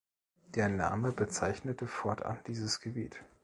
Der 0.55 0.67
Name 0.67 1.11
bezeichnete 1.11 1.85
fortan 1.85 2.39
dieses 2.47 2.79
Gebiet. 2.81 3.23